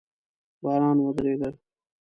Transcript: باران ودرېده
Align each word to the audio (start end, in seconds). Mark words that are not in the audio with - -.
باران 0.63 0.97
ودرېده 1.05 1.49